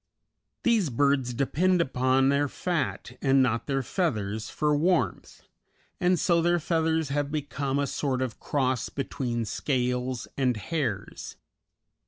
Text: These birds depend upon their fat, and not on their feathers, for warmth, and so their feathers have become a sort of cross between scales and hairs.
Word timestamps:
These 0.63 0.89
birds 0.89 1.31
depend 1.31 1.79
upon 1.79 2.29
their 2.29 2.47
fat, 2.47 3.19
and 3.21 3.43
not 3.43 3.53
on 3.59 3.65
their 3.67 3.83
feathers, 3.83 4.49
for 4.49 4.75
warmth, 4.75 5.43
and 5.99 6.19
so 6.19 6.41
their 6.41 6.57
feathers 6.57 7.09
have 7.09 7.31
become 7.31 7.77
a 7.77 7.85
sort 7.85 8.23
of 8.23 8.39
cross 8.39 8.89
between 8.89 9.45
scales 9.45 10.27
and 10.35 10.57
hairs. 10.57 11.35